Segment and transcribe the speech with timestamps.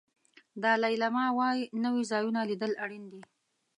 [0.63, 3.21] دالای لاما وایي نوي ځایونه لیدل اړین دي.